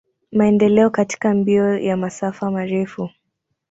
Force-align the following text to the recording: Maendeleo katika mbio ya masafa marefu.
Maendeleo 0.31 0.89
katika 0.89 1.33
mbio 1.33 1.77
ya 1.77 1.97
masafa 1.97 2.51
marefu. 2.51 3.09